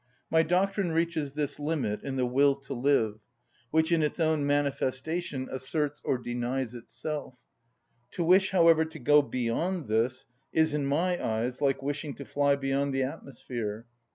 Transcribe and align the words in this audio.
My 0.31 0.41
doctrine 0.41 0.93
reaches 0.93 1.33
this 1.33 1.59
limit 1.59 2.01
in 2.01 2.15
the 2.15 2.25
will 2.25 2.55
to 2.55 2.73
live, 2.73 3.19
which 3.69 3.91
in 3.91 4.01
its 4.01 4.19
own 4.19 4.47
manifestation 4.47 5.47
asserts 5.51 6.01
or 6.03 6.17
denies 6.17 6.73
itself. 6.73 7.37
To 8.13 8.23
wish, 8.23 8.49
however, 8.49 8.83
to 8.83 8.97
go 8.97 9.21
beyond 9.21 9.87
this 9.87 10.25
is, 10.51 10.73
in 10.73 10.87
my 10.87 11.23
eyes, 11.23 11.61
like 11.61 11.83
wishing 11.83 12.15
to 12.15 12.25
fly 12.25 12.55
beyond 12.55 12.95
the 12.95 13.03
atmosphere. 13.03 13.85